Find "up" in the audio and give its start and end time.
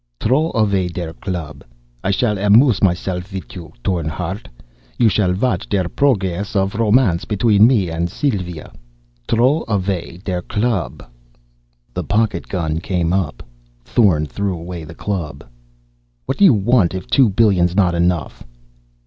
13.13-13.43